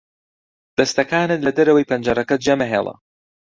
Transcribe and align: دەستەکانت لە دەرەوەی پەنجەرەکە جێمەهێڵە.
دەستەکانت 0.77 1.39
لە 1.43 1.51
دەرەوەی 1.57 1.89
پەنجەرەکە 1.89 2.35
جێمەهێڵە. 2.45 2.95